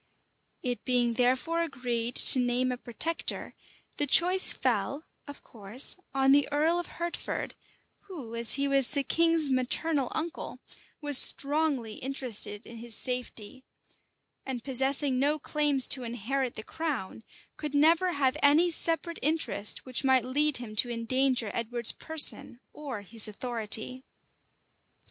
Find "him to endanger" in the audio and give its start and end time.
20.57-21.51